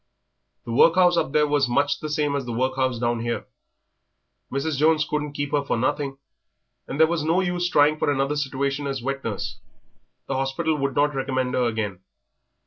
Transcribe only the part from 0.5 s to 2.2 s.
The workhouse up there was much the